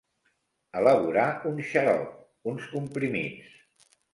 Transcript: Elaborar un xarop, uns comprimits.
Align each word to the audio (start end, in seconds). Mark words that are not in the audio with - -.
Elaborar 0.79 1.27
un 1.51 1.61
xarop, 1.73 2.17
uns 2.53 2.69
comprimits. 2.75 3.97